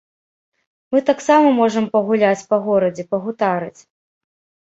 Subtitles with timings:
[0.93, 3.81] Мы таксама можам пагуляць па горадзе, пагутарыць.